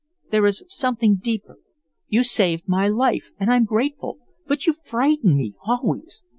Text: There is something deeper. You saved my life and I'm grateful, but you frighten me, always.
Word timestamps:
There 0.31 0.47
is 0.47 0.63
something 0.67 1.17
deeper. 1.17 1.59
You 2.07 2.23
saved 2.23 2.67
my 2.67 2.87
life 2.87 3.29
and 3.39 3.53
I'm 3.53 3.65
grateful, 3.65 4.17
but 4.47 4.65
you 4.65 4.73
frighten 4.73 5.37
me, 5.37 5.53
always. 5.63 6.23